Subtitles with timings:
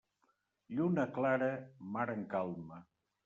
[0.77, 1.51] Lluna clara,
[1.97, 2.81] mar en calma.